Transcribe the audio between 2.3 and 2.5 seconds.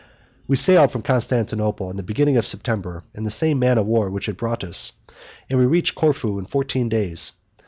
of